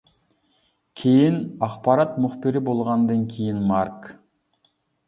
[1.01, 4.15] كېيىن ئاخبارات مۇخبىرى بولغاندىن كېيىن مارك.